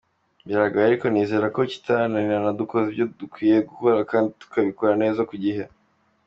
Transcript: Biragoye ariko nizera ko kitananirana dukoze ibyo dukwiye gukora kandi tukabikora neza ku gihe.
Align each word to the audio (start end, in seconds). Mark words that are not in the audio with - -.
Biragoye 0.47 0.85
ariko 0.87 1.05
nizera 1.09 1.47
ko 1.55 1.61
kitananirana 1.71 2.57
dukoze 2.59 2.87
ibyo 2.89 3.05
dukwiye 3.19 3.55
gukora 3.69 3.97
kandi 4.11 4.29
tukabikora 4.41 4.93
neza 5.03 5.21
ku 5.29 5.35
gihe. 5.45 5.63